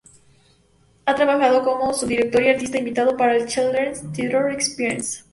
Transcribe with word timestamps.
Ha 1.05 1.13
trabajado 1.13 1.61
como 1.63 1.93
subdirector 1.93 2.41
y 2.41 2.49
artista 2.49 2.79
invitado 2.79 3.15
para 3.15 3.35
el 3.35 3.45
"Children's 3.45 4.01
Theatre 4.11 4.51
Experience". 4.51 5.21